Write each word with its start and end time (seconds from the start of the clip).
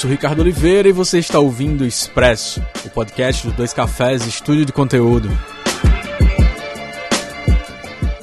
sou 0.00 0.08
Ricardo 0.08 0.40
Oliveira 0.40 0.88
e 0.88 0.92
você 0.92 1.18
está 1.18 1.38
ouvindo 1.38 1.84
Expresso, 1.84 2.64
o 2.86 2.88
podcast 2.88 3.46
dos 3.46 3.54
Dois 3.54 3.74
Cafés 3.74 4.26
Estúdio 4.26 4.64
de 4.64 4.72
Conteúdo. 4.72 5.28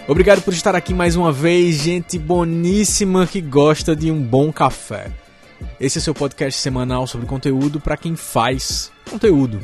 Obrigado 0.07 0.41
por 0.41 0.55
estar 0.55 0.73
aqui 0.75 0.91
mais 0.91 1.15
uma 1.15 1.31
vez, 1.31 1.75
gente 1.75 2.17
boníssima 2.17 3.27
que 3.27 3.39
gosta 3.39 3.95
de 3.95 4.09
um 4.09 4.19
bom 4.19 4.51
café. 4.51 5.11
Esse 5.79 5.99
é 5.99 6.01
seu 6.01 6.15
podcast 6.15 6.59
semanal 6.59 7.05
sobre 7.05 7.27
conteúdo 7.27 7.79
para 7.79 7.95
quem 7.95 8.15
faz 8.15 8.91
conteúdo. 9.07 9.59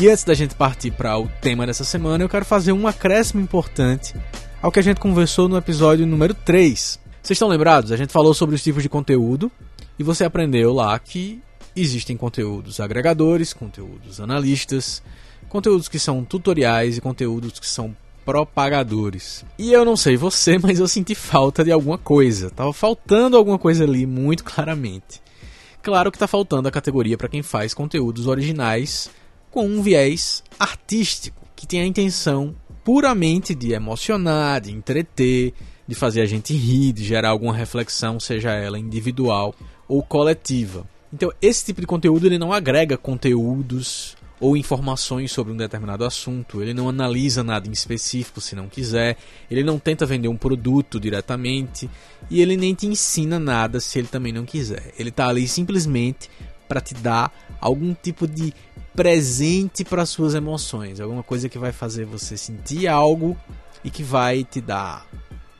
E 0.00 0.08
antes 0.08 0.24
da 0.24 0.34
gente 0.34 0.56
partir 0.56 0.90
para 0.90 1.16
o 1.16 1.28
tema 1.40 1.64
dessa 1.64 1.84
semana, 1.84 2.24
eu 2.24 2.28
quero 2.28 2.44
fazer 2.44 2.72
um 2.72 2.88
acréscimo 2.88 3.40
importante 3.40 4.12
ao 4.60 4.72
que 4.72 4.80
a 4.80 4.82
gente 4.82 4.98
conversou 4.98 5.48
no 5.48 5.56
episódio 5.56 6.04
número 6.04 6.34
3. 6.34 6.98
Vocês 7.22 7.36
estão 7.36 7.46
lembrados? 7.46 7.92
A 7.92 7.96
gente 7.96 8.12
falou 8.12 8.34
sobre 8.34 8.56
os 8.56 8.62
tipos 8.64 8.82
de 8.82 8.88
conteúdo 8.88 9.52
e 10.02 10.04
você 10.04 10.24
aprendeu 10.24 10.72
lá 10.72 10.98
que 10.98 11.40
existem 11.76 12.16
conteúdos 12.16 12.80
agregadores, 12.80 13.52
conteúdos 13.52 14.20
analistas, 14.20 15.00
conteúdos 15.48 15.88
que 15.88 15.98
são 15.98 16.24
tutoriais 16.24 16.96
e 16.96 17.00
conteúdos 17.00 17.60
que 17.60 17.68
são 17.68 17.96
propagadores. 18.24 19.44
E 19.56 19.72
eu 19.72 19.84
não 19.84 19.96
sei 19.96 20.16
você, 20.16 20.58
mas 20.60 20.80
eu 20.80 20.88
senti 20.88 21.14
falta 21.14 21.62
de 21.62 21.70
alguma 21.70 21.96
coisa. 21.96 22.50
Tava 22.50 22.72
faltando 22.72 23.36
alguma 23.36 23.60
coisa 23.60 23.84
ali 23.84 24.04
muito 24.04 24.42
claramente. 24.42 25.22
Claro 25.80 26.10
que 26.10 26.18
tá 26.18 26.26
faltando 26.26 26.66
a 26.66 26.72
categoria 26.72 27.16
para 27.16 27.28
quem 27.28 27.42
faz 27.42 27.72
conteúdos 27.72 28.26
originais 28.26 29.08
com 29.52 29.66
um 29.66 29.82
viés 29.82 30.42
artístico, 30.58 31.46
que 31.54 31.66
tem 31.66 31.80
a 31.80 31.86
intenção 31.86 32.56
puramente 32.82 33.54
de 33.54 33.72
emocionar, 33.72 34.60
de 34.62 34.72
entreter, 34.72 35.54
de 35.86 35.94
fazer 35.94 36.22
a 36.22 36.26
gente 36.26 36.54
rir, 36.54 36.92
de 36.92 37.04
gerar 37.04 37.30
alguma 37.30 37.54
reflexão, 37.54 38.18
seja 38.18 38.50
ela 38.50 38.78
individual 38.78 39.54
ou 39.88 40.02
coletiva. 40.02 40.86
Então, 41.12 41.30
esse 41.42 41.64
tipo 41.64 41.80
de 41.80 41.86
conteúdo 41.86 42.26
ele 42.26 42.38
não 42.38 42.52
agrega 42.52 42.96
conteúdos 42.96 44.16
ou 44.40 44.56
informações 44.56 45.30
sobre 45.30 45.52
um 45.52 45.56
determinado 45.56 46.04
assunto, 46.04 46.60
ele 46.60 46.74
não 46.74 46.88
analisa 46.88 47.44
nada 47.44 47.68
em 47.68 47.72
específico 47.72 48.40
se 48.40 48.56
não 48.56 48.66
quiser, 48.66 49.16
ele 49.48 49.62
não 49.62 49.78
tenta 49.78 50.04
vender 50.04 50.26
um 50.26 50.36
produto 50.36 50.98
diretamente 50.98 51.88
e 52.28 52.42
ele 52.42 52.56
nem 52.56 52.74
te 52.74 52.86
ensina 52.86 53.38
nada 53.38 53.78
se 53.78 54.00
ele 54.00 54.08
também 54.08 54.32
não 54.32 54.44
quiser. 54.44 54.92
Ele 54.98 55.10
está 55.10 55.28
ali 55.28 55.46
simplesmente 55.46 56.28
para 56.66 56.80
te 56.80 56.92
dar 56.94 57.32
algum 57.60 57.94
tipo 57.94 58.26
de 58.26 58.52
presente 58.96 59.84
para 59.84 60.04
suas 60.04 60.34
emoções, 60.34 60.98
alguma 60.98 61.22
coisa 61.22 61.48
que 61.48 61.58
vai 61.58 61.70
fazer 61.70 62.04
você 62.04 62.36
sentir 62.36 62.88
algo 62.88 63.36
e 63.84 63.90
que 63.90 64.02
vai 64.02 64.42
te 64.42 64.60
dar 64.60 65.06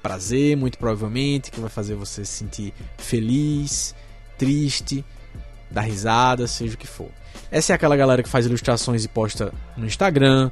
prazer, 0.02 0.56
muito 0.56 0.76
provavelmente, 0.76 1.52
que 1.52 1.60
vai 1.60 1.70
fazer 1.70 1.94
você 1.94 2.24
se 2.24 2.32
sentir 2.32 2.74
feliz, 2.98 3.94
triste, 4.42 5.04
dar 5.70 5.82
risada, 5.82 6.48
seja 6.48 6.74
o 6.74 6.76
que 6.76 6.86
for. 6.86 7.08
Essa 7.48 7.72
é 7.72 7.74
aquela 7.76 7.96
galera 7.96 8.24
que 8.24 8.28
faz 8.28 8.44
ilustrações 8.44 9.04
e 9.04 9.08
posta 9.08 9.54
no 9.76 9.86
Instagram, 9.86 10.50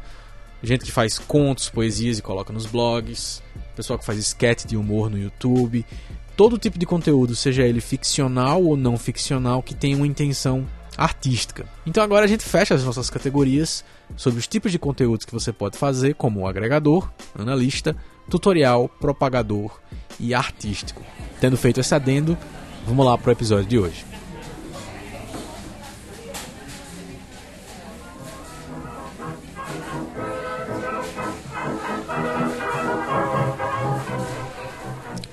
gente 0.63 0.85
que 0.85 0.93
faz 0.93 1.19
contos, 1.19 1.69
poesias 1.69 2.17
e 2.17 2.23
coloca 2.23 2.53
nos 2.53 2.67
blogs, 2.67 3.43
pessoal 3.75 3.99
que 3.99 4.05
faz 4.05 4.17
sketch 4.21 4.65
de 4.65 4.77
humor 4.77 5.11
no 5.11 5.19
YouTube, 5.19 5.85
todo 6.37 6.57
tipo 6.57 6.79
de 6.79 6.87
conteúdo, 6.87 7.35
seja 7.35 7.65
ele 7.65 7.81
ficcional 7.81 8.63
ou 8.63 8.77
não 8.77 8.97
ficcional, 8.97 9.61
que 9.61 9.75
tem 9.75 9.97
uma 9.97 10.07
intenção 10.07 10.65
artística. 10.97 11.67
Então 11.85 12.05
agora 12.05 12.27
a 12.27 12.29
gente 12.29 12.45
fecha 12.45 12.75
as 12.75 12.85
nossas 12.85 13.11
categorias 13.11 13.85
sobre 14.17 14.39
os 14.39 14.47
tipos 14.47 14.71
de 14.71 14.79
conteúdos 14.79 15.27
que 15.27 15.33
você 15.33 15.53
pode 15.53 15.77
fazer, 15.77 16.15
como 16.15 16.47
agregador, 16.47 17.11
analista, 17.37 17.97
tutorial, 18.31 18.89
propagador 18.89 19.81
e 20.21 20.33
artístico. 20.33 21.03
Tendo 21.41 21.57
feito 21.57 21.81
esse 21.81 21.93
adendo, 21.93 22.39
vamos 22.87 23.05
lá 23.07 23.17
para 23.17 23.31
o 23.31 23.33
episódio 23.33 23.67
de 23.67 23.79
hoje. 23.79 24.05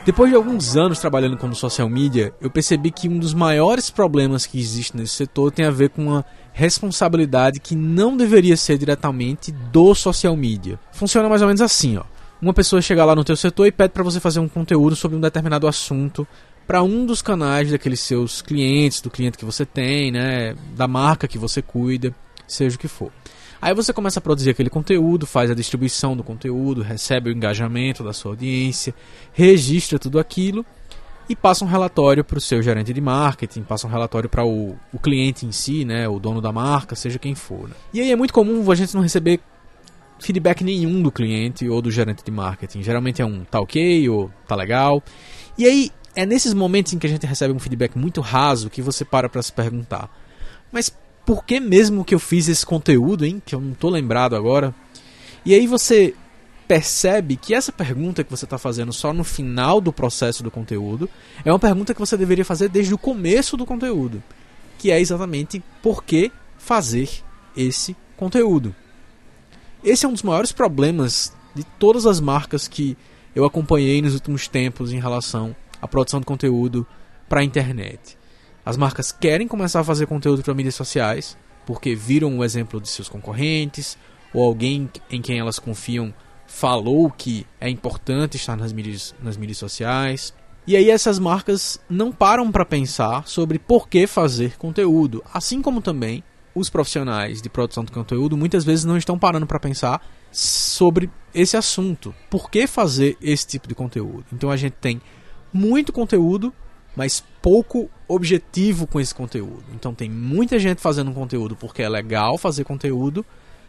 Depois 0.08 0.30
de 0.30 0.38
alguns 0.38 0.78
anos 0.78 1.00
trabalhando 1.00 1.36
como 1.36 1.54
social 1.54 1.90
media, 1.90 2.34
eu 2.40 2.50
percebi 2.50 2.92
que 2.92 3.10
um 3.10 3.20
dos 3.20 3.34
maiores 3.34 3.90
problemas 3.90 4.46
que 4.46 4.58
existe 4.58 4.96
nesse 4.96 5.16
setor 5.16 5.52
tem 5.52 5.66
a 5.66 5.70
ver 5.70 5.90
com 5.90 6.02
uma 6.02 6.26
responsabilidade 6.54 7.60
que 7.60 7.76
não 7.76 8.16
deveria 8.16 8.56
ser 8.56 8.78
diretamente 8.78 9.52
do 9.52 9.94
social 9.94 10.34
media. 10.38 10.80
Funciona 10.94 11.28
mais 11.28 11.42
ou 11.42 11.48
menos 11.48 11.60
assim, 11.60 11.98
ó. 11.98 12.04
Uma 12.42 12.54
pessoa 12.54 12.82
chega 12.82 13.04
lá 13.04 13.14
no 13.16 13.24
teu 13.26 13.36
setor 13.36 13.68
e 13.68 13.72
pede 13.72 13.92
para 13.92 14.02
você 14.02 14.22
fazer 14.22 14.40
um 14.40 14.48
conteúdo 14.48 14.96
sobre 14.96 15.18
um 15.18 15.20
determinado 15.20 15.68
assunto 15.68 16.26
para 16.68 16.84
um 16.84 17.06
dos 17.06 17.22
canais 17.22 17.72
daqueles 17.72 18.02
seus 18.02 18.42
clientes, 18.42 19.00
do 19.00 19.10
cliente 19.10 19.38
que 19.38 19.46
você 19.46 19.66
tem, 19.66 20.12
né, 20.12 20.54
da 20.76 20.88
marca 20.88 21.28
que 21.28 21.38
você 21.38 21.62
cuida, 21.62 22.14
seja 22.46 22.76
o 22.76 22.80
que 22.80 22.90
for. 22.90 23.10
Aí 23.62 23.74
você 23.74 23.92
começa 23.94 24.20
a 24.20 24.22
produzir 24.22 24.52
aquele 24.52 24.70
conteúdo, 24.70 25.26
faz 25.26 25.50
a 25.50 25.56
distribuição 25.56 26.16
do 26.16 26.24
conteúdo, 26.24 26.82
recebe 26.84 27.30
o 27.30 27.34
engajamento 27.34 28.04
da 28.04 28.14
sua 28.14 28.34
audiência, 28.34 28.94
registra 29.34 29.98
tudo 29.98 30.20
aquilo 30.20 30.64
e 31.30 31.36
passa 31.36 31.66
um 31.66 31.68
relatório 31.68 32.24
para 32.24 32.38
o 32.38 32.42
seu 32.42 32.62
gerente 32.62 32.94
de 32.94 33.02
marketing, 33.02 33.64
passa 33.64 33.88
um 33.88 33.90
relatório 33.90 34.30
para 34.30 34.46
o, 34.46 34.76
o 34.94 35.00
cliente 35.00 35.46
em 35.46 35.52
si, 35.52 35.86
né, 35.86 36.08
o 36.08 36.20
dono 36.20 36.42
da 36.42 36.52
marca, 36.52 36.96
seja 36.96 37.18
quem 37.18 37.34
for. 37.34 37.70
Né? 37.70 37.76
E 37.94 38.02
aí 38.02 38.12
é 38.12 38.16
muito 38.16 38.34
comum 38.34 38.70
a 38.70 38.76
gente 38.76 38.94
não 38.94 39.02
receber 39.02 39.40
feedback 40.20 40.64
nenhum 40.64 41.02
do 41.02 41.12
cliente 41.12 41.68
ou 41.68 41.82
do 41.82 41.90
gerente 41.90 42.24
de 42.24 42.32
marketing. 42.32 42.82
Geralmente 42.84 43.22
é 43.22 43.26
um 43.26 43.44
tá 43.44 43.60
ok 43.60 44.08
ou 44.10 44.32
tá 44.48 44.56
legal. 44.56 45.02
E 45.58 45.66
aí 45.66 45.92
é 46.18 46.26
nesses 46.26 46.52
momentos 46.52 46.94
em 46.94 46.98
que 46.98 47.06
a 47.06 47.10
gente 47.10 47.28
recebe 47.28 47.54
um 47.54 47.60
feedback 47.60 47.96
muito 47.96 48.22
raso 48.22 48.72
que 48.72 48.82
você 48.82 49.06
para 49.06 49.30
para 49.30 49.42
se 49.44 49.54
perguntar: 49.54 50.10
mas 50.72 50.92
por 51.24 51.46
que 51.46 51.60
mesmo 51.60 52.04
que 52.04 52.16
eu 52.16 52.20
fiz 52.20 52.50
esse 52.50 52.66
conteúdo, 52.66 53.24
hein? 53.24 53.40
Que 53.46 53.54
eu 53.54 53.62
não 53.62 53.76
tô 53.76 53.88
lembrado 53.88 54.36
agora. 54.36 54.74
E 55.46 55.54
aí 55.54 55.68
você 55.68 56.16
percebe 56.68 57.36
que 57.36 57.54
essa 57.54 57.72
pergunta 57.72 58.24
que 58.24 58.32
você 58.32 58.46
está 58.46 58.58
fazendo 58.58 58.92
só 58.92 59.14
no 59.14 59.24
final 59.24 59.80
do 59.80 59.94
processo 59.94 60.42
do 60.42 60.50
conteúdo 60.50 61.08
é 61.46 61.52
uma 61.52 61.60
pergunta 61.60 61.94
que 61.94 62.00
você 62.00 62.18
deveria 62.18 62.44
fazer 62.44 62.68
desde 62.68 62.96
o 62.96 62.98
começo 62.98 63.56
do 63.56 63.66
conteúdo, 63.66 64.22
que 64.80 64.90
é 64.90 65.00
exatamente 65.00 65.64
por 65.84 66.04
que 66.04 66.32
fazer 66.58 67.10
esse 67.56 67.96
conteúdo. 68.18 68.76
Esse 69.84 70.06
é 70.06 70.10
um 70.10 70.14
dos 70.14 70.24
maiores 70.24 70.52
problemas 70.52 71.32
de 71.54 71.64
todas 71.64 72.08
as 72.08 72.20
marcas 72.20 72.68
que 72.68 72.98
eu 73.36 73.46
acompanhei 73.46 74.02
nos 74.02 74.16
últimos 74.16 74.48
tempos 74.48 74.92
em 74.92 75.00
relação 75.00 75.56
à 75.82 75.88
produção 75.88 76.20
de 76.20 76.26
conteúdo 76.26 76.86
para 77.28 77.42
a 77.42 77.44
internet. 77.44 78.18
As 78.66 78.78
marcas 78.78 79.12
querem 79.12 79.48
começar 79.48 79.80
a 79.80 79.84
fazer 79.84 80.06
conteúdo 80.08 80.44
para 80.44 80.54
mídias 80.54 80.76
sociais 80.76 81.38
porque 81.66 81.96
viram 81.96 82.38
o 82.38 82.44
exemplo 82.44 82.80
de 82.80 82.88
seus 82.88 83.10
concorrentes 83.10 83.98
ou 84.34 84.44
alguém 84.44 84.90
em 85.10 85.22
quem 85.22 85.40
elas 85.40 85.60
confiam 85.60 86.14
falou 86.48 87.12
que 87.12 87.46
é 87.60 87.70
importante 87.70 88.38
estar 88.38 88.56
nas 88.56 88.72
mídias, 88.72 89.14
nas 89.22 89.38
mídias 89.38 89.58
sociais. 89.58 90.34
E 90.66 90.76
aí 90.76 90.90
essas 90.90 91.20
marcas 91.20 91.80
não 91.90 92.12
param 92.12 92.52
para 92.52 92.66
pensar 92.66 93.28
sobre 93.28 93.60
por 93.60 93.88
que 93.88 94.08
fazer 94.08 94.58
conteúdo, 94.58 95.24
assim 95.34 95.62
como 95.62 95.82
também 95.82 96.24
os 96.56 96.70
profissionais 96.70 97.42
de 97.42 97.50
produção 97.50 97.84
de 97.84 97.92
conteúdo 97.92 98.36
muitas 98.36 98.66
vezes 98.66 98.84
não 98.84 98.98
estão 98.98 99.20
parando 99.20 99.46
para 99.46 99.60
pensar 99.60 100.02
sobre 100.32 101.10
esse 101.34 101.56
assunto. 101.56 102.14
Por 102.30 102.50
que 102.50 102.66
fazer 102.66 103.18
esse 103.22 103.46
tipo 103.46 103.68
de 103.68 103.76
conteúdo? 103.76 104.26
Então 104.34 104.50
a 104.50 104.58
gente 104.58 104.74
tem 104.74 105.02
muito 105.54 105.92
conteúdo 105.94 106.54
mas 106.98 107.24
pouco 107.44 107.88
objetivo 108.08 108.88
com 108.88 109.00
esse 109.00 109.14
conteúdo. 109.14 109.64
Então 109.76 109.94
tem 109.94 110.10
muita 110.10 110.58
gente 110.58 110.82
fazendo 110.82 111.12
conteúdo 111.12 111.56
porque 111.56 111.84
é 111.84 111.88
legal 111.88 112.40
fazer 112.40 112.64
conteúdo, 112.64 113.24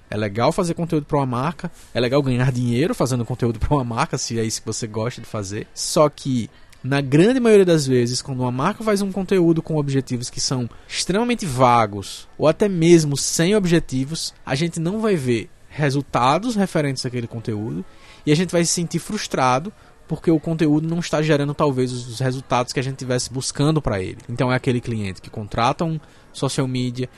é 0.09 0.17
legal 0.17 0.51
fazer 0.51 0.73
conteúdo 0.73 1.05
para 1.05 1.19
uma 1.19 1.27
marca, 1.27 1.71
é 1.93 2.01
legal 2.01 2.23
ganhar 2.23 2.51
dinheiro 2.51 2.95
fazendo 2.95 3.27
conteúdo 3.27 3.59
para 3.59 3.75
uma 3.75 3.85
marca, 3.85 4.17
se 4.17 4.41
é 4.41 4.45
isso 4.45 4.63
que 4.63 4.67
você 4.67 4.87
gosta 4.87 5.21
de 5.21 5.27
fazer. 5.27 5.67
Só 5.75 6.09
que 6.09 6.49
na 6.83 7.03
grande 7.03 7.39
maioria 7.39 7.67
das 7.67 7.87
vezes, 7.87 8.23
quando 8.23 8.41
uma 8.41 8.51
marca 8.51 8.83
faz 8.83 9.03
um 9.03 9.13
conteúdo 9.13 9.61
com 9.61 9.77
objetivos 9.77 10.31
que 10.31 10.41
são 10.41 10.71
extremamente 10.89 11.45
vagos 11.45 12.27
ou 12.39 12.49
até 12.49 12.67
mesmo 12.67 13.15
sem 13.15 13.55
objetivos, 13.55 14.33
a 14.47 14.55
gente 14.55 14.81
não 14.81 15.01
vai 15.01 15.17
ver 15.17 15.51
resultados 15.69 16.57
referentes 16.57 17.05
àquele 17.05 17.27
conteúdo 17.27 17.85
e 18.25 18.33
a 18.33 18.35
gente 18.35 18.53
vai 18.53 18.65
se 18.65 18.73
sentir 18.73 19.01
frustrado 19.01 19.71
porque 20.09 20.31
o 20.31 20.41
conteúdo 20.41 20.89
não 20.89 20.99
está 20.99 21.21
gerando 21.21 21.53
talvez 21.53 21.93
os 21.93 22.19
resultados 22.19 22.73
que 22.73 22.81
a 22.81 22.83
gente 22.83 22.97
tivesse 22.97 23.31
buscando 23.31 23.81
para 23.81 24.01
ele. 24.01 24.19
Então 24.29 24.51
é 24.51 24.57
aquele 24.57 24.81
cliente 24.81 25.21
que 25.21 25.29
contrata 25.29 25.85
um 25.85 26.01
social 26.33 26.67
media, 26.67 27.09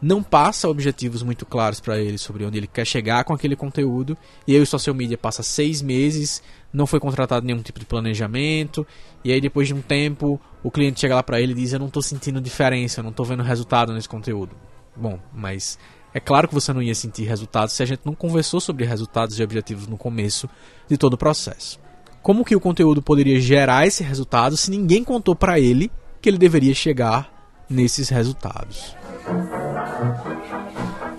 não 0.00 0.22
passa 0.22 0.68
objetivos 0.68 1.22
muito 1.22 1.44
claros 1.44 1.80
para 1.80 1.98
ele 1.98 2.18
sobre 2.18 2.44
onde 2.44 2.58
ele 2.58 2.66
quer 2.66 2.86
chegar 2.86 3.24
com 3.24 3.32
aquele 3.32 3.56
conteúdo, 3.56 4.16
e 4.46 4.54
aí 4.54 4.60
o 4.60 4.66
social 4.66 4.94
media 4.94 5.18
passa 5.18 5.42
seis 5.42 5.82
meses, 5.82 6.42
não 6.72 6.86
foi 6.86 7.00
contratado 7.00 7.44
nenhum 7.44 7.62
tipo 7.62 7.80
de 7.80 7.86
planejamento, 7.86 8.86
e 9.24 9.32
aí 9.32 9.40
depois 9.40 9.66
de 9.66 9.74
um 9.74 9.80
tempo 9.80 10.40
o 10.62 10.70
cliente 10.70 11.00
chega 11.00 11.14
lá 11.14 11.22
para 11.22 11.40
ele 11.40 11.52
e 11.52 11.56
diz: 11.56 11.72
Eu 11.72 11.80
não 11.80 11.88
estou 11.88 12.02
sentindo 12.02 12.40
diferença, 12.40 13.00
eu 13.00 13.02
não 13.02 13.10
estou 13.10 13.26
vendo 13.26 13.42
resultado 13.42 13.92
nesse 13.92 14.08
conteúdo. 14.08 14.54
Bom, 14.94 15.18
mas 15.34 15.78
é 16.14 16.20
claro 16.20 16.46
que 16.46 16.54
você 16.54 16.72
não 16.72 16.82
ia 16.82 16.94
sentir 16.94 17.24
resultados 17.24 17.74
se 17.74 17.82
a 17.82 17.86
gente 17.86 18.02
não 18.04 18.14
conversou 18.14 18.60
sobre 18.60 18.84
resultados 18.84 19.38
e 19.38 19.42
objetivos 19.42 19.86
no 19.86 19.96
começo 19.96 20.48
de 20.88 20.96
todo 20.96 21.14
o 21.14 21.18
processo 21.18 21.85
como 22.26 22.44
que 22.44 22.56
o 22.56 22.60
conteúdo 22.60 23.00
poderia 23.00 23.40
gerar 23.40 23.86
esse 23.86 24.02
resultado 24.02 24.56
se 24.56 24.68
ninguém 24.68 25.04
contou 25.04 25.36
para 25.36 25.60
ele 25.60 25.92
que 26.20 26.28
ele 26.28 26.36
deveria 26.36 26.74
chegar 26.74 27.30
nesses 27.70 28.08
resultados. 28.08 28.96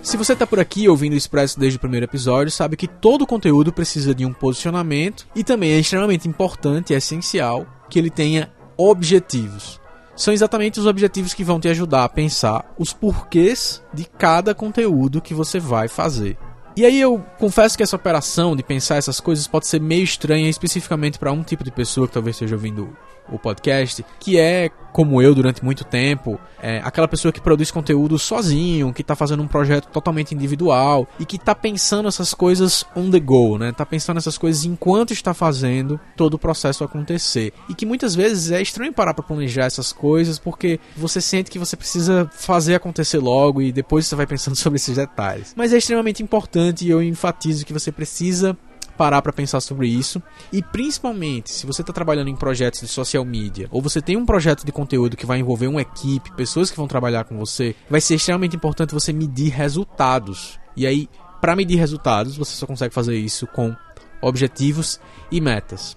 Se 0.02 0.18
você 0.18 0.34
está 0.34 0.46
por 0.46 0.60
aqui 0.60 0.86
ouvindo 0.86 1.14
o 1.14 1.16
Expresso 1.16 1.58
desde 1.58 1.78
o 1.78 1.80
primeiro 1.80 2.04
episódio, 2.04 2.52
sabe 2.52 2.76
que 2.76 2.86
todo 2.86 3.26
conteúdo 3.26 3.72
precisa 3.72 4.14
de 4.14 4.26
um 4.26 4.34
posicionamento 4.34 5.26
e 5.34 5.42
também 5.42 5.72
é 5.72 5.78
extremamente 5.78 6.28
importante 6.28 6.92
e 6.92 6.96
essencial 6.96 7.66
que 7.88 7.98
ele 7.98 8.10
tenha 8.10 8.52
objetivos. 8.76 9.80
São 10.14 10.34
exatamente 10.34 10.78
os 10.78 10.84
objetivos 10.84 11.32
que 11.32 11.42
vão 11.42 11.58
te 11.58 11.68
ajudar 11.68 12.04
a 12.04 12.08
pensar 12.10 12.74
os 12.78 12.92
porquês 12.92 13.82
de 13.94 14.04
cada 14.04 14.54
conteúdo 14.54 15.22
que 15.22 15.32
você 15.32 15.58
vai 15.58 15.88
fazer. 15.88 16.36
E 16.78 16.86
aí 16.86 17.00
eu 17.00 17.18
confesso 17.40 17.76
que 17.76 17.82
essa 17.82 17.96
operação 17.96 18.54
de 18.54 18.62
pensar 18.62 18.98
essas 18.98 19.18
coisas 19.18 19.48
pode 19.48 19.66
ser 19.66 19.80
meio 19.80 20.04
estranha 20.04 20.48
especificamente 20.48 21.18
para 21.18 21.32
um 21.32 21.42
tipo 21.42 21.64
de 21.64 21.72
pessoa 21.72 22.06
que 22.06 22.14
talvez 22.14 22.36
esteja 22.36 22.54
ouvindo 22.54 22.96
o 23.30 23.38
podcast, 23.38 24.04
que 24.18 24.38
é, 24.38 24.70
como 24.92 25.22
eu 25.22 25.34
durante 25.34 25.64
muito 25.64 25.84
tempo, 25.84 26.38
é 26.60 26.80
aquela 26.84 27.06
pessoa 27.06 27.32
que 27.32 27.40
produz 27.40 27.70
conteúdo 27.70 28.18
sozinho, 28.18 28.92
que 28.92 29.02
está 29.02 29.14
fazendo 29.14 29.42
um 29.42 29.46
projeto 29.46 29.86
totalmente 29.88 30.34
individual 30.34 31.06
e 31.18 31.24
que 31.24 31.36
está 31.36 31.54
pensando 31.54 32.08
essas 32.08 32.34
coisas 32.34 32.84
on 32.96 33.10
the 33.10 33.20
go, 33.20 33.58
né? 33.58 33.72
Tá 33.72 33.86
pensando 33.86 34.18
essas 34.18 34.36
coisas 34.36 34.64
enquanto 34.64 35.12
está 35.12 35.32
fazendo 35.32 36.00
todo 36.16 36.34
o 36.34 36.38
processo 36.38 36.82
acontecer. 36.82 37.52
E 37.68 37.74
que 37.74 37.86
muitas 37.86 38.14
vezes 38.14 38.50
é 38.50 38.60
estranho 38.60 38.92
parar 38.92 39.14
para 39.14 39.24
planejar 39.24 39.66
essas 39.66 39.92
coisas 39.92 40.38
porque 40.38 40.80
você 40.96 41.20
sente 41.20 41.50
que 41.50 41.58
você 41.58 41.76
precisa 41.76 42.28
fazer 42.32 42.74
acontecer 42.74 43.18
logo 43.18 43.62
e 43.62 43.70
depois 43.70 44.06
você 44.06 44.16
vai 44.16 44.26
pensando 44.26 44.56
sobre 44.58 44.76
esses 44.76 44.96
detalhes. 44.96 45.54
Mas 45.56 45.72
é 45.72 45.78
extremamente 45.78 46.22
importante 46.22 46.84
e 46.84 46.90
eu 46.90 47.02
enfatizo 47.02 47.64
que 47.64 47.72
você 47.72 47.92
precisa 47.92 48.56
parar 48.98 49.22
para 49.22 49.32
pensar 49.32 49.60
sobre 49.60 49.86
isso. 49.88 50.20
E 50.52 50.60
principalmente, 50.60 51.50
se 51.50 51.64
você 51.64 51.80
está 51.80 51.92
trabalhando 51.92 52.28
em 52.28 52.36
projetos 52.36 52.80
de 52.80 52.88
social 52.88 53.24
media, 53.24 53.68
ou 53.70 53.80
você 53.80 54.02
tem 54.02 54.16
um 54.16 54.26
projeto 54.26 54.66
de 54.66 54.72
conteúdo 54.72 55.16
que 55.16 55.24
vai 55.24 55.38
envolver 55.38 55.68
uma 55.68 55.80
equipe, 55.80 56.34
pessoas 56.34 56.70
que 56.70 56.76
vão 56.76 56.88
trabalhar 56.88 57.24
com 57.24 57.38
você, 57.38 57.76
vai 57.88 58.00
ser 58.00 58.16
extremamente 58.16 58.56
importante 58.56 58.92
você 58.92 59.12
medir 59.12 59.50
resultados. 59.50 60.58
E 60.76 60.86
aí, 60.86 61.08
para 61.40 61.54
medir 61.54 61.76
resultados, 61.76 62.36
você 62.36 62.56
só 62.56 62.66
consegue 62.66 62.92
fazer 62.92 63.16
isso 63.16 63.46
com 63.46 63.74
objetivos 64.20 65.00
e 65.30 65.40
metas. 65.40 65.96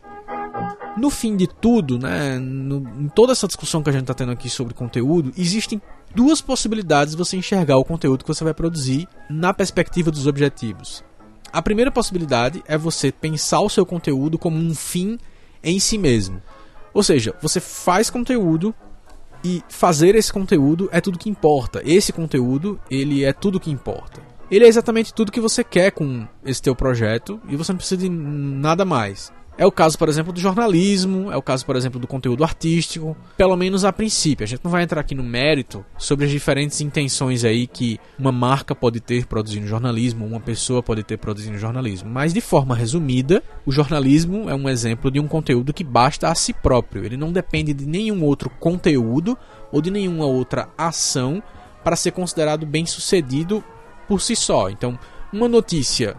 No 0.97 1.09
fim 1.09 1.35
de 1.35 1.47
tudo, 1.47 1.97
né, 1.97 2.37
no, 2.37 2.77
em 2.99 3.07
toda 3.07 3.31
essa 3.31 3.47
discussão 3.47 3.81
que 3.81 3.89
a 3.89 3.93
gente 3.93 4.03
está 4.03 4.13
tendo 4.13 4.31
aqui 4.31 4.49
sobre 4.49 4.73
conteúdo, 4.73 5.31
existem 5.37 5.81
duas 6.13 6.41
possibilidades 6.41 7.13
de 7.13 7.17
você 7.17 7.37
enxergar 7.37 7.77
o 7.77 7.85
conteúdo 7.85 8.23
que 8.23 8.27
você 8.27 8.43
vai 8.43 8.53
produzir 8.53 9.07
na 9.29 9.53
perspectiva 9.53 10.11
dos 10.11 10.27
objetivos. 10.27 11.03
A 11.53 11.61
primeira 11.61 11.91
possibilidade 11.91 12.63
é 12.65 12.77
você 12.77 13.11
pensar 13.11 13.59
o 13.59 13.69
seu 13.69 13.85
conteúdo 13.85 14.37
como 14.37 14.57
um 14.57 14.73
fim 14.73 15.19
em 15.63 15.79
si 15.79 15.97
mesmo. 15.97 16.41
Ou 16.93 17.03
seja, 17.03 17.35
você 17.41 17.59
faz 17.59 18.09
conteúdo 18.09 18.73
e 19.43 19.63
fazer 19.67 20.15
esse 20.15 20.31
conteúdo 20.31 20.87
é 20.91 21.01
tudo 21.01 21.19
que 21.19 21.29
importa. 21.29 21.81
Esse 21.83 22.13
conteúdo, 22.13 22.79
ele 22.89 23.23
é 23.23 23.33
tudo 23.33 23.59
que 23.59 23.71
importa. 23.71 24.21
Ele 24.49 24.65
é 24.65 24.67
exatamente 24.67 25.13
tudo 25.13 25.31
que 25.31 25.39
você 25.39 25.63
quer 25.63 25.91
com 25.91 26.27
esse 26.45 26.61
teu 26.61 26.75
projeto 26.75 27.39
e 27.47 27.55
você 27.55 27.71
não 27.71 27.77
precisa 27.77 28.01
de 28.01 28.09
nada 28.09 28.85
mais. 28.85 29.31
É 29.61 29.65
o 29.67 29.71
caso, 29.71 29.95
por 29.95 30.09
exemplo, 30.09 30.33
do 30.33 30.39
jornalismo, 30.39 31.31
é 31.31 31.37
o 31.37 31.41
caso, 31.41 31.63
por 31.67 31.75
exemplo, 31.75 31.99
do 31.99 32.07
conteúdo 32.07 32.43
artístico, 32.43 33.15
pelo 33.37 33.55
menos 33.55 33.85
a 33.85 33.93
princípio. 33.93 34.43
A 34.43 34.47
gente 34.47 34.63
não 34.63 34.71
vai 34.71 34.81
entrar 34.81 34.99
aqui 34.99 35.13
no 35.13 35.21
mérito 35.21 35.85
sobre 35.99 36.25
as 36.25 36.31
diferentes 36.31 36.81
intenções 36.81 37.45
aí 37.45 37.67
que 37.67 37.99
uma 38.17 38.31
marca 38.31 38.73
pode 38.73 38.99
ter 38.99 39.27
produzindo 39.27 39.67
jornalismo, 39.67 40.25
uma 40.25 40.39
pessoa 40.39 40.81
pode 40.81 41.03
ter 41.03 41.17
produzindo 41.17 41.59
jornalismo, 41.59 42.09
mas 42.09 42.33
de 42.33 42.41
forma 42.41 42.73
resumida, 42.73 43.43
o 43.63 43.71
jornalismo 43.71 44.49
é 44.49 44.55
um 44.55 44.67
exemplo 44.67 45.11
de 45.11 45.19
um 45.19 45.27
conteúdo 45.27 45.71
que 45.71 45.83
basta 45.83 46.29
a 46.29 46.33
si 46.33 46.53
próprio. 46.53 47.05
Ele 47.05 47.15
não 47.15 47.31
depende 47.31 47.71
de 47.71 47.85
nenhum 47.85 48.23
outro 48.23 48.49
conteúdo 48.49 49.37
ou 49.71 49.79
de 49.79 49.91
nenhuma 49.91 50.25
outra 50.25 50.69
ação 50.75 51.39
para 51.83 51.95
ser 51.95 52.13
considerado 52.13 52.65
bem-sucedido 52.65 53.63
por 54.07 54.21
si 54.21 54.35
só. 54.35 54.71
Então, 54.71 54.97
uma 55.31 55.47
notícia 55.47 56.17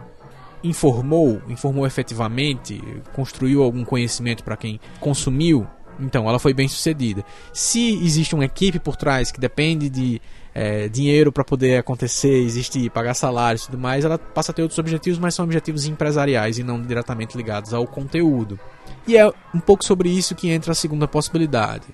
informou, 0.63 1.43
informou 1.49 1.87
efetivamente, 1.87 2.81
construiu 3.15 3.63
algum 3.63 3.85
conhecimento 3.85 4.45
para 4.45 4.57
quem 4.57 4.81
consumiu, 5.01 5.67
então 5.99 6.29
ela 6.29 6.39
foi 6.39 6.55
bem 6.55 6.69
sucedida. 6.69 7.25
Se 7.53 7.95
existe 8.05 8.35
uma 8.35 8.45
equipe 8.45 8.79
por 8.79 8.97
trás 8.97 9.31
que 9.31 9.41
depende 9.41 9.89
de 9.89 10.21
é, 10.55 10.89
dinheiro 10.89 11.33
para 11.33 11.45
poder 11.45 11.79
acontecer, 11.79 12.43
existe 12.43 12.89
pagar 12.91 13.15
salários 13.15 13.63
e 13.63 13.67
tudo 13.67 13.79
mais, 13.79 14.05
ela 14.05 14.19
passa 14.19 14.53
a 14.53 14.55
ter 14.55 14.63
outros 14.63 14.79
objetivos, 14.79 15.19
mas 15.19 15.35
são 15.35 15.45
objetivos 15.45 15.87
empresariais 15.87 16.59
e 16.59 16.63
não 16.63 16.81
diretamente 16.81 17.37
ligados 17.37 17.73
ao 17.73 17.87
conteúdo. 17.87 18.59
E 19.07 19.17
é 19.17 19.27
um 19.55 19.61
pouco 19.61 19.85
sobre 19.85 20.09
isso 20.09 20.35
que 20.35 20.51
entra 20.51 20.73
a 20.73 20.75
segunda 20.75 21.09
possibilidade. 21.09 21.87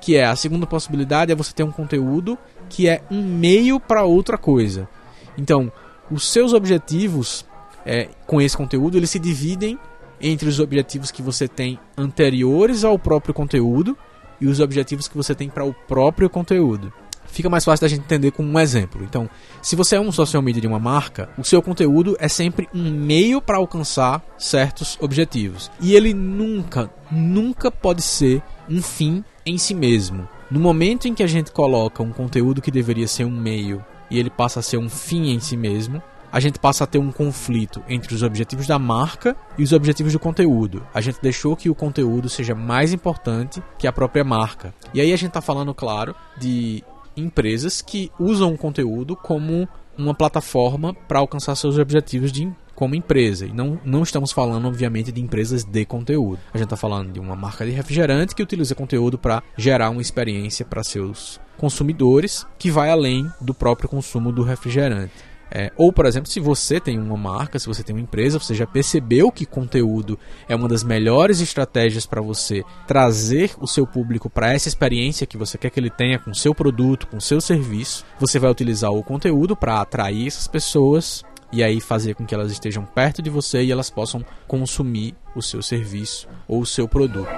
Que 0.00 0.16
é 0.16 0.24
a 0.24 0.36
segunda 0.36 0.66
possibilidade 0.66 1.30
é 1.30 1.34
você 1.34 1.52
ter 1.52 1.62
um 1.62 1.70
conteúdo 1.70 2.38
que 2.68 2.88
é 2.88 3.02
um 3.10 3.22
meio 3.22 3.78
para 3.78 4.04
outra 4.04 4.38
coisa. 4.38 4.88
Então, 5.36 5.70
os 6.10 6.30
seus 6.30 6.52
objetivos 6.52 7.44
é, 7.84 8.08
com 8.26 8.40
esse 8.40 8.56
conteúdo, 8.56 8.96
eles 8.96 9.10
se 9.10 9.18
dividem 9.18 9.78
entre 10.20 10.48
os 10.48 10.60
objetivos 10.60 11.10
que 11.10 11.22
você 11.22 11.48
tem 11.48 11.78
anteriores 11.96 12.84
ao 12.84 12.98
próprio 12.98 13.32
conteúdo 13.32 13.96
e 14.40 14.46
os 14.46 14.60
objetivos 14.60 15.08
que 15.08 15.16
você 15.16 15.34
tem 15.34 15.48
para 15.48 15.64
o 15.64 15.72
próprio 15.72 16.28
conteúdo. 16.28 16.92
Fica 17.26 17.48
mais 17.48 17.64
fácil 17.64 17.82
da 17.82 17.88
gente 17.88 18.02
entender 18.02 18.32
com 18.32 18.42
um 18.42 18.58
exemplo. 18.58 19.04
Então, 19.04 19.30
se 19.62 19.76
você 19.76 19.96
é 19.96 20.00
um 20.00 20.10
social 20.10 20.42
media 20.42 20.60
de 20.60 20.66
uma 20.66 20.80
marca, 20.80 21.28
o 21.38 21.44
seu 21.44 21.62
conteúdo 21.62 22.16
é 22.18 22.26
sempre 22.26 22.68
um 22.74 22.90
meio 22.90 23.40
para 23.40 23.58
alcançar 23.58 24.22
certos 24.36 24.98
objetivos. 25.00 25.70
E 25.80 25.94
ele 25.94 26.12
nunca, 26.12 26.90
nunca 27.10 27.70
pode 27.70 28.02
ser 28.02 28.42
um 28.68 28.82
fim 28.82 29.24
em 29.46 29.56
si 29.58 29.74
mesmo. 29.74 30.28
No 30.50 30.58
momento 30.58 31.06
em 31.06 31.14
que 31.14 31.22
a 31.22 31.28
gente 31.28 31.52
coloca 31.52 32.02
um 32.02 32.12
conteúdo 32.12 32.60
que 32.60 32.70
deveria 32.70 33.06
ser 33.06 33.24
um 33.24 33.30
meio 33.30 33.84
e 34.10 34.18
ele 34.18 34.30
passa 34.30 34.58
a 34.58 34.62
ser 34.62 34.78
um 34.78 34.88
fim 34.88 35.30
em 35.30 35.38
si 35.38 35.56
mesmo, 35.56 36.02
a 36.32 36.40
gente 36.40 36.58
passa 36.58 36.84
a 36.84 36.86
ter 36.86 36.98
um 36.98 37.10
conflito 37.12 37.82
entre 37.88 38.14
os 38.14 38.22
objetivos 38.22 38.66
da 38.66 38.78
marca 38.78 39.36
e 39.58 39.62
os 39.62 39.72
objetivos 39.72 40.12
do 40.12 40.18
conteúdo. 40.18 40.86
A 40.94 41.00
gente 41.00 41.18
deixou 41.20 41.56
que 41.56 41.70
o 41.70 41.74
conteúdo 41.74 42.28
seja 42.28 42.54
mais 42.54 42.92
importante 42.92 43.62
que 43.78 43.86
a 43.86 43.92
própria 43.92 44.24
marca. 44.24 44.74
E 44.94 45.00
aí 45.00 45.12
a 45.12 45.16
gente 45.16 45.28
está 45.28 45.40
falando, 45.40 45.74
claro, 45.74 46.14
de 46.38 46.84
empresas 47.16 47.82
que 47.82 48.10
usam 48.18 48.54
o 48.54 48.58
conteúdo 48.58 49.16
como 49.16 49.68
uma 49.96 50.14
plataforma 50.14 50.94
para 50.94 51.18
alcançar 51.18 51.54
seus 51.54 51.78
objetivos 51.78 52.32
de 52.32 52.50
como 52.74 52.94
empresa. 52.94 53.44
E 53.44 53.52
não, 53.52 53.78
não 53.84 54.02
estamos 54.02 54.32
falando, 54.32 54.66
obviamente, 54.66 55.12
de 55.12 55.20
empresas 55.20 55.64
de 55.64 55.84
conteúdo. 55.84 56.38
A 56.54 56.56
gente 56.56 56.64
está 56.64 56.78
falando 56.78 57.12
de 57.12 57.20
uma 57.20 57.36
marca 57.36 57.66
de 57.66 57.72
refrigerante 57.72 58.34
que 58.34 58.42
utiliza 58.42 58.74
conteúdo 58.74 59.18
para 59.18 59.42
gerar 59.54 59.90
uma 59.90 60.00
experiência 60.00 60.64
para 60.64 60.82
seus 60.82 61.38
consumidores 61.58 62.46
que 62.58 62.70
vai 62.70 62.90
além 62.90 63.30
do 63.38 63.52
próprio 63.52 63.86
consumo 63.86 64.32
do 64.32 64.42
refrigerante. 64.42 65.12
É, 65.50 65.72
ou, 65.76 65.92
por 65.92 66.06
exemplo, 66.06 66.30
se 66.30 66.38
você 66.38 66.78
tem 66.78 66.98
uma 66.98 67.16
marca, 67.16 67.58
se 67.58 67.66
você 67.66 67.82
tem 67.82 67.94
uma 67.94 68.02
empresa, 68.02 68.38
você 68.38 68.54
já 68.54 68.66
percebeu 68.66 69.32
que 69.32 69.44
conteúdo 69.44 70.18
é 70.48 70.54
uma 70.54 70.68
das 70.68 70.84
melhores 70.84 71.40
estratégias 71.40 72.06
para 72.06 72.20
você 72.20 72.62
trazer 72.86 73.52
o 73.60 73.66
seu 73.66 73.86
público 73.86 74.30
para 74.30 74.52
essa 74.52 74.68
experiência 74.68 75.26
que 75.26 75.36
você 75.36 75.58
quer 75.58 75.70
que 75.70 75.80
ele 75.80 75.90
tenha 75.90 76.18
com 76.18 76.32
seu 76.32 76.54
produto, 76.54 77.08
com 77.08 77.18
seu 77.18 77.40
serviço. 77.40 78.04
Você 78.20 78.38
vai 78.38 78.50
utilizar 78.50 78.92
o 78.92 79.02
conteúdo 79.02 79.56
para 79.56 79.80
atrair 79.80 80.28
essas 80.28 80.46
pessoas 80.46 81.24
e 81.52 81.64
aí 81.64 81.80
fazer 81.80 82.14
com 82.14 82.24
que 82.24 82.34
elas 82.34 82.52
estejam 82.52 82.84
perto 82.84 83.20
de 83.20 83.28
você 83.28 83.62
e 83.62 83.72
elas 83.72 83.90
possam 83.90 84.24
consumir 84.46 85.16
o 85.34 85.42
seu 85.42 85.62
serviço 85.62 86.28
ou 86.46 86.60
o 86.60 86.66
seu 86.66 86.86
produto. 86.86 87.28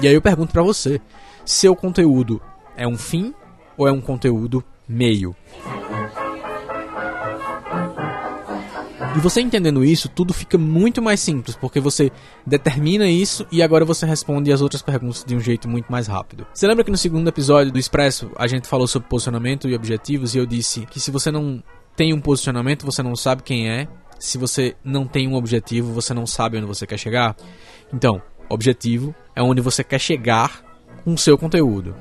E 0.00 0.08
aí 0.08 0.14
eu 0.14 0.22
pergunto 0.22 0.52
para 0.52 0.62
você: 0.62 1.00
seu 1.44 1.76
conteúdo 1.76 2.40
é 2.74 2.86
um 2.86 2.96
fim 2.96 3.34
ou 3.76 3.86
é 3.86 3.92
um 3.92 4.00
conteúdo 4.00 4.64
meio? 4.88 5.36
E 9.16 9.18
você 9.18 9.40
entendendo 9.40 9.84
isso, 9.84 10.08
tudo 10.08 10.32
fica 10.32 10.56
muito 10.56 11.02
mais 11.02 11.18
simples, 11.18 11.56
porque 11.56 11.80
você 11.80 12.12
determina 12.46 13.08
isso 13.08 13.44
e 13.50 13.60
agora 13.60 13.84
você 13.84 14.06
responde 14.06 14.52
as 14.52 14.60
outras 14.60 14.82
perguntas 14.82 15.24
de 15.26 15.34
um 15.34 15.40
jeito 15.40 15.68
muito 15.68 15.90
mais 15.90 16.06
rápido. 16.06 16.46
Você 16.54 16.66
lembra 16.66 16.84
que 16.84 16.92
no 16.92 16.96
segundo 16.96 17.26
episódio 17.26 17.72
do 17.72 17.78
Expresso 17.78 18.30
a 18.36 18.46
gente 18.46 18.68
falou 18.68 18.86
sobre 18.86 19.08
posicionamento 19.08 19.68
e 19.68 19.74
objetivos 19.74 20.34
e 20.34 20.38
eu 20.38 20.46
disse 20.46 20.86
que 20.86 21.00
se 21.00 21.10
você 21.10 21.30
não 21.32 21.60
tem 21.96 22.14
um 22.14 22.20
posicionamento, 22.20 22.86
você 22.86 23.02
não 23.02 23.16
sabe 23.16 23.42
quem 23.42 23.68
é. 23.68 23.88
Se 24.18 24.38
você 24.38 24.76
não 24.84 25.06
tem 25.06 25.26
um 25.26 25.34
objetivo, 25.34 25.92
você 25.92 26.14
não 26.14 26.26
sabe 26.26 26.58
onde 26.58 26.66
você 26.66 26.86
quer 26.86 26.98
chegar. 26.98 27.36
Então, 27.92 28.22
objetivo 28.48 29.12
é 29.34 29.42
onde 29.42 29.60
você 29.60 29.82
quer 29.82 29.98
chegar 29.98 30.62
com 31.04 31.14
o 31.14 31.18
seu 31.18 31.36
conteúdo. 31.36 31.96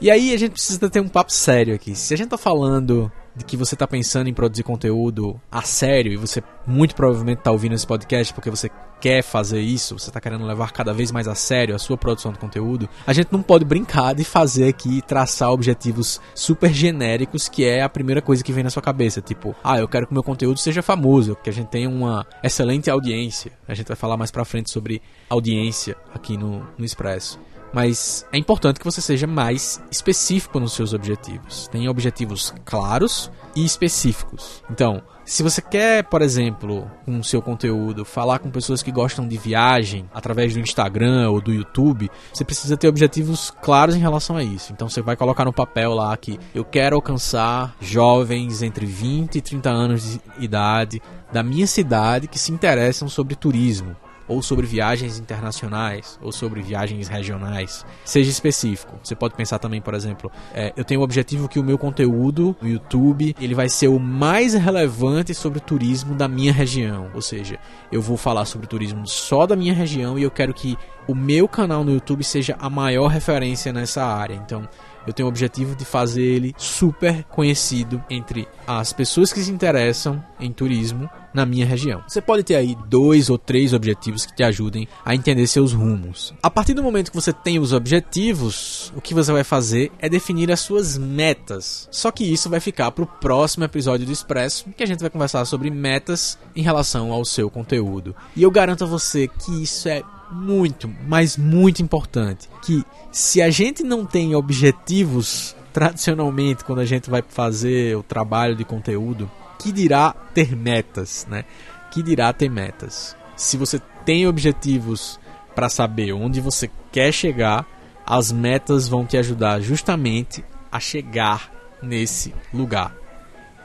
E 0.00 0.10
aí 0.10 0.32
a 0.32 0.38
gente 0.38 0.52
precisa 0.52 0.88
ter 0.88 1.00
um 1.00 1.08
papo 1.08 1.30
sério 1.30 1.74
aqui. 1.74 1.94
Se 1.94 2.14
a 2.14 2.16
gente 2.16 2.30
tá 2.30 2.38
falando 2.38 3.12
de 3.36 3.44
que 3.44 3.54
você 3.54 3.74
está 3.74 3.86
pensando 3.86 4.28
em 4.28 4.34
produzir 4.34 4.62
conteúdo 4.62 5.38
a 5.52 5.60
sério 5.60 6.10
e 6.10 6.16
você 6.16 6.42
muito 6.66 6.94
provavelmente 6.94 7.38
está 7.38 7.50
ouvindo 7.50 7.74
esse 7.74 7.86
podcast 7.86 8.32
porque 8.32 8.48
você 8.48 8.70
quer 8.98 9.22
fazer 9.22 9.60
isso, 9.60 9.98
você 9.98 10.08
está 10.08 10.18
querendo 10.20 10.44
levar 10.44 10.72
cada 10.72 10.92
vez 10.94 11.12
mais 11.12 11.28
a 11.28 11.34
sério 11.34 11.74
a 11.74 11.78
sua 11.78 11.98
produção 11.98 12.32
de 12.32 12.38
conteúdo, 12.38 12.88
a 13.06 13.12
gente 13.12 13.28
não 13.30 13.42
pode 13.42 13.64
brincar 13.64 14.14
de 14.14 14.24
fazer 14.24 14.68
aqui 14.68 15.02
traçar 15.02 15.50
objetivos 15.50 16.20
super 16.34 16.72
genéricos 16.72 17.48
que 17.48 17.64
é 17.64 17.82
a 17.82 17.88
primeira 17.88 18.22
coisa 18.22 18.42
que 18.42 18.52
vem 18.52 18.64
na 18.64 18.70
sua 18.70 18.82
cabeça, 18.82 19.20
tipo, 19.20 19.54
ah, 19.62 19.78
eu 19.78 19.88
quero 19.88 20.06
que 20.06 20.12
o 20.12 20.14
meu 20.14 20.22
conteúdo 20.22 20.58
seja 20.58 20.82
famoso, 20.82 21.36
que 21.42 21.50
a 21.50 21.52
gente 21.52 21.68
tenha 21.68 21.88
uma 21.88 22.26
excelente 22.42 22.90
audiência. 22.90 23.52
A 23.68 23.74
gente 23.74 23.86
vai 23.86 23.96
falar 23.96 24.16
mais 24.16 24.30
pra 24.30 24.44
frente 24.44 24.70
sobre 24.70 25.00
audiência 25.28 25.96
aqui 26.14 26.36
no, 26.36 26.66
no 26.76 26.84
Expresso. 26.84 27.38
Mas 27.72 28.26
é 28.32 28.38
importante 28.38 28.78
que 28.78 28.84
você 28.84 29.00
seja 29.00 29.26
mais 29.26 29.82
específico 29.90 30.58
nos 30.58 30.72
seus 30.72 30.92
objetivos. 30.92 31.68
Tem 31.68 31.88
objetivos 31.88 32.52
claros 32.64 33.30
e 33.54 33.64
específicos. 33.64 34.62
Então, 34.70 35.02
se 35.24 35.42
você 35.44 35.62
quer, 35.62 36.02
por 36.04 36.22
exemplo, 36.22 36.90
com 37.04 37.20
o 37.20 37.24
seu 37.24 37.40
conteúdo, 37.40 38.04
falar 38.04 38.40
com 38.40 38.50
pessoas 38.50 38.82
que 38.82 38.90
gostam 38.90 39.28
de 39.28 39.38
viagem 39.38 40.04
através 40.12 40.52
do 40.52 40.58
Instagram 40.58 41.30
ou 41.30 41.40
do 41.40 41.52
YouTube, 41.52 42.10
você 42.32 42.44
precisa 42.44 42.76
ter 42.76 42.88
objetivos 42.88 43.52
claros 43.62 43.94
em 43.94 44.00
relação 44.00 44.36
a 44.36 44.42
isso. 44.42 44.72
Então 44.72 44.88
você 44.88 45.00
vai 45.00 45.14
colocar 45.14 45.44
no 45.44 45.52
papel 45.52 45.94
lá 45.94 46.16
que 46.16 46.38
eu 46.52 46.64
quero 46.64 46.96
alcançar 46.96 47.76
jovens 47.80 48.62
entre 48.62 48.86
20 48.86 49.36
e 49.36 49.40
30 49.40 49.70
anos 49.70 50.02
de 50.02 50.44
idade 50.44 51.00
da 51.32 51.44
minha 51.44 51.66
cidade 51.66 52.26
que 52.26 52.38
se 52.38 52.50
interessam 52.50 53.08
sobre 53.08 53.36
turismo 53.36 53.96
ou 54.30 54.40
sobre 54.40 54.64
viagens 54.64 55.18
internacionais, 55.18 56.16
ou 56.22 56.30
sobre 56.30 56.62
viagens 56.62 57.08
regionais. 57.08 57.84
Seja 58.04 58.30
específico. 58.30 58.94
Você 59.02 59.16
pode 59.16 59.34
pensar 59.34 59.58
também, 59.58 59.82
por 59.82 59.92
exemplo, 59.92 60.30
é, 60.54 60.72
eu 60.76 60.84
tenho 60.84 61.00
o 61.00 61.02
objetivo 61.02 61.48
que 61.48 61.58
o 61.58 61.64
meu 61.64 61.76
conteúdo 61.76 62.54
no 62.62 62.68
YouTube 62.68 63.34
ele 63.40 63.56
vai 63.56 63.68
ser 63.68 63.88
o 63.88 63.98
mais 63.98 64.54
relevante 64.54 65.34
sobre 65.34 65.58
turismo 65.58 66.14
da 66.14 66.28
minha 66.28 66.52
região. 66.52 67.10
Ou 67.12 67.20
seja, 67.20 67.58
eu 67.90 68.00
vou 68.00 68.16
falar 68.16 68.44
sobre 68.44 68.68
turismo 68.68 69.04
só 69.04 69.48
da 69.48 69.56
minha 69.56 69.74
região 69.74 70.16
e 70.16 70.22
eu 70.22 70.30
quero 70.30 70.54
que 70.54 70.78
o 71.08 71.14
meu 71.14 71.48
canal 71.48 71.82
no 71.82 71.92
YouTube 71.92 72.22
seja 72.22 72.56
a 72.60 72.70
maior 72.70 73.08
referência 73.08 73.72
nessa 73.72 74.04
área. 74.04 74.34
Então, 74.34 74.68
eu 75.06 75.12
tenho 75.12 75.26
o 75.26 75.30
objetivo 75.30 75.74
de 75.74 75.84
fazer 75.84 76.22
ele 76.22 76.54
super 76.56 77.24
conhecido 77.24 78.02
entre 78.08 78.46
as 78.66 78.92
pessoas 78.92 79.32
que 79.32 79.40
se 79.40 79.50
interessam 79.50 80.22
em 80.38 80.52
turismo 80.52 81.08
na 81.32 81.46
minha 81.46 81.66
região. 81.66 82.02
Você 82.06 82.20
pode 82.20 82.42
ter 82.42 82.56
aí 82.56 82.76
dois 82.86 83.30
ou 83.30 83.38
três 83.38 83.72
objetivos 83.72 84.26
que 84.26 84.34
te 84.34 84.42
ajudem 84.42 84.88
a 85.04 85.14
entender 85.14 85.46
seus 85.46 85.72
rumos. 85.72 86.34
A 86.42 86.50
partir 86.50 86.74
do 86.74 86.82
momento 86.82 87.10
que 87.10 87.16
você 87.16 87.32
tem 87.32 87.58
os 87.58 87.72
objetivos, 87.72 88.92
o 88.96 89.00
que 89.00 89.14
você 89.14 89.32
vai 89.32 89.44
fazer 89.44 89.92
é 89.98 90.08
definir 90.08 90.50
as 90.50 90.60
suas 90.60 90.98
metas. 90.98 91.88
Só 91.90 92.10
que 92.10 92.24
isso 92.24 92.50
vai 92.50 92.60
ficar 92.60 92.90
para 92.90 93.04
o 93.04 93.06
próximo 93.06 93.64
episódio 93.64 94.06
do 94.06 94.12
Expresso, 94.12 94.66
que 94.76 94.82
a 94.82 94.86
gente 94.86 95.00
vai 95.00 95.10
conversar 95.10 95.44
sobre 95.44 95.70
metas 95.70 96.38
em 96.54 96.62
relação 96.62 97.12
ao 97.12 97.24
seu 97.24 97.50
conteúdo. 97.50 98.14
E 98.34 98.42
eu 98.42 98.50
garanto 98.50 98.84
a 98.84 98.86
você 98.86 99.28
que 99.28 99.62
isso 99.62 99.88
é 99.88 100.02
muito, 100.30 100.88
mas 101.06 101.36
muito 101.36 101.82
importante. 101.82 102.48
Que 102.62 102.84
se 103.10 103.42
a 103.42 103.50
gente 103.50 103.82
não 103.82 104.04
tem 104.06 104.34
objetivos 104.34 105.56
tradicionalmente 105.72 106.64
quando 106.64 106.80
a 106.80 106.84
gente 106.84 107.10
vai 107.10 107.22
fazer 107.26 107.96
o 107.96 108.02
trabalho 108.02 108.56
de 108.56 108.64
conteúdo, 108.64 109.30
que 109.58 109.72
dirá 109.72 110.12
ter 110.34 110.56
metas, 110.56 111.26
né? 111.28 111.44
Que 111.90 112.02
dirá 112.02 112.32
ter 112.32 112.48
metas. 112.48 113.16
Se 113.36 113.56
você 113.56 113.80
tem 114.04 114.26
objetivos 114.26 115.18
para 115.54 115.68
saber 115.68 116.12
onde 116.12 116.40
você 116.40 116.70
quer 116.90 117.12
chegar, 117.12 117.66
as 118.06 118.32
metas 118.32 118.88
vão 118.88 119.04
te 119.04 119.16
ajudar 119.16 119.60
justamente 119.60 120.44
a 120.70 120.80
chegar 120.80 121.52
nesse 121.82 122.34
lugar. 122.52 122.94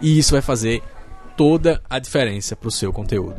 E 0.02 0.18
isso 0.18 0.34
vai 0.34 0.42
fazer 0.42 0.82
toda 1.38 1.82
a 1.90 2.00
diferença 2.00 2.56
para 2.56 2.68
o 2.68 2.72
seu 2.72 2.92
conteúdo. 2.92 3.36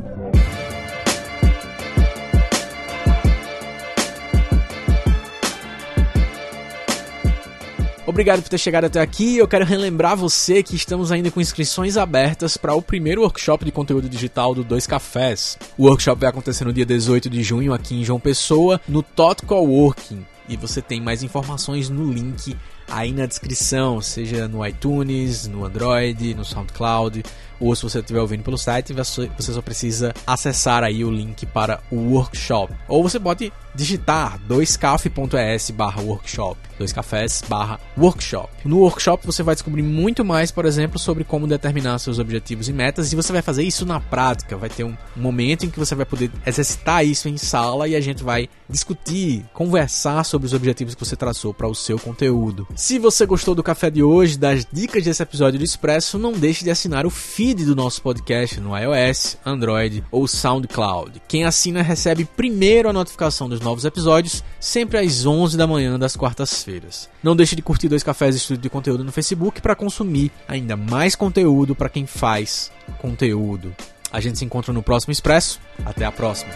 Obrigado 8.17 8.41
por 8.41 8.49
ter 8.49 8.57
chegado 8.57 8.87
até 8.87 8.99
aqui. 8.99 9.37
Eu 9.37 9.47
quero 9.47 9.63
relembrar 9.63 10.17
você 10.17 10.63
que 10.63 10.75
estamos 10.75 11.13
ainda 11.13 11.31
com 11.31 11.39
inscrições 11.39 11.99
abertas 11.99 12.57
para 12.57 12.73
o 12.73 12.81
primeiro 12.81 13.21
workshop 13.21 13.63
de 13.63 13.71
conteúdo 13.71 14.09
digital 14.09 14.55
do 14.55 14.65
Dois 14.65 14.87
Cafés. 14.87 15.59
O 15.77 15.85
workshop 15.85 16.23
vai 16.23 16.31
acontecer 16.31 16.65
no 16.65 16.73
dia 16.73 16.87
18 16.87 17.29
de 17.29 17.43
junho 17.43 17.75
aqui 17.75 17.95
em 17.95 18.03
João 18.03 18.19
Pessoa, 18.19 18.81
no 18.89 19.03
Tot 19.03 19.45
Coworking. 19.45 20.25
E 20.49 20.57
você 20.57 20.81
tem 20.81 20.99
mais 20.99 21.23
informações 21.23 21.91
no 21.91 22.11
link 22.11 22.57
aí 22.89 23.13
na 23.13 23.27
descrição, 23.27 24.01
seja 24.01 24.49
no 24.49 24.67
iTunes, 24.67 25.47
no 25.47 25.65
Android, 25.65 26.35
no 26.35 26.45
SoundCloud, 26.45 27.23
ou 27.59 27.75
se 27.75 27.83
você 27.83 28.01
estiver 28.01 28.21
ouvindo 28.21 28.43
pelo 28.43 28.59
site, 28.59 28.93
você 28.93 29.29
só 29.39 29.63
precisa 29.63 30.15
acessar 30.27 30.83
aí 30.83 31.05
o 31.05 31.11
link 31.11 31.47
para 31.47 31.81
o 31.91 31.97
workshop. 32.13 32.75
Ou 32.89 33.03
você 33.03 33.19
pode 33.19 33.53
digitar 33.75 34.39
2caf.es 34.49 35.71
barra 35.71 36.03
workshop, 36.03 36.59
2cafés 36.81 37.47
barra 37.47 37.79
workshop. 37.97 38.49
No 38.65 38.79
workshop 38.81 39.27
você 39.27 39.43
vai 39.43 39.55
descobrir 39.55 39.83
muito 39.83 40.25
mais, 40.25 40.51
por 40.51 40.65
exemplo, 40.65 40.99
sobre 40.99 41.25
como 41.25 41.47
determinar 41.47 41.99
seus 41.99 42.19
objetivos 42.19 42.69
e 42.69 42.73
metas 42.73 43.13
e 43.13 43.17
você 43.17 43.33
vai 43.33 43.43
fazer 43.43 43.63
isso 43.63 43.85
na 43.85 44.01
prática. 44.01 44.57
Vai 44.57 44.71
ter 44.71 44.85
um 44.85 44.97
momento 45.15 45.65
em 45.65 45.71
que 45.71 45.79
você 45.79 45.95
vai 45.95 46.07
poder 46.07 46.31
exercitar 46.47 47.05
isso 47.05 47.29
em 47.29 47.37
sala 47.37 47.89
e 47.89 47.95
a 47.95 48.01
gente 48.01 48.23
vai 48.23 48.49
discutir, 48.69 49.45
conversar 49.53 50.25
sobre 50.25 50.47
os 50.47 50.53
objetivos 50.53 50.95
que 50.95 51.05
você 51.05 51.17
traçou 51.17 51.53
para 51.53 51.69
o 51.69 51.75
seu 51.75 51.99
conteúdo. 51.99 52.67
Se 52.77 52.99
você 52.99 53.25
gostou 53.25 53.55
do 53.55 53.63
café 53.63 53.91
de 53.91 54.03
hoje, 54.03 54.37
das 54.37 54.67
dicas 54.71 55.03
desse 55.03 55.23
episódio 55.23 55.59
do 55.59 55.65
Expresso, 55.65 56.19
não 56.19 56.33
deixe 56.33 56.63
de 56.63 56.71
assinar 56.71 57.07
o 57.07 57.11
feed 57.11 57.65
do 57.65 57.75
nosso 57.75 58.03
podcast 58.03 58.61
no 58.61 58.77
iOS, 58.77 59.39
Android 59.47 60.05
ou 60.11 60.29
SoundCloud. 60.29 61.23
Quem 61.27 61.47
assina 61.47 61.81
recebe 61.81 62.27
primeiro 62.27 62.91
a 62.91 62.93
notificação 62.93 63.49
dos 63.49 63.61
novos 63.61 63.87
episódios, 63.87 64.45
sempre 64.61 64.99
às 64.99 65.25
11 65.25 65.57
da 65.57 65.67
manhã 65.67 65.99
das 65.99 66.17
quartas-feiras. 66.17 67.09
Não 67.23 67.35
deixe 67.35 67.57
de 67.57 67.63
curtir 67.63 67.89
Dois 67.89 68.03
Cafés 68.03 68.37
Estúdio 68.37 68.65
de 68.65 68.69
Conteúdo 68.69 69.03
no 69.03 69.11
Facebook 69.11 69.63
para 69.63 69.75
consumir 69.75 70.31
ainda 70.47 70.77
mais 70.77 71.17
conteúdo 71.17 71.75
para 71.75 71.89
quem 71.89 72.05
faz 72.05 72.71
conteúdo. 72.99 73.75
A 74.13 74.21
gente 74.21 74.39
se 74.39 74.45
encontra 74.45 74.75
no 74.75 74.83
próximo 74.83 75.13
Expresso. 75.13 75.59
Até 75.83 76.05
a 76.05 76.13
próxima. 76.13 76.53